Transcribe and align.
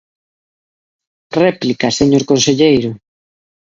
Réplica, 1.43 1.87
señor 1.99 2.23
conselleiro. 2.31 2.91